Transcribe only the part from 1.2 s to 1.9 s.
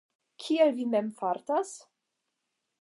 fartas?